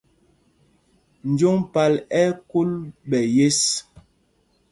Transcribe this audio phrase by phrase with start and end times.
[1.37, 2.71] Joŋ pal ɛ́ ɛ́ kúl
[3.09, 3.59] ɓɛ̌ yes.